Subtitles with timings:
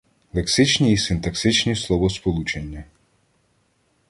[0.33, 2.83] Лексичні і синтаксичні словосполучення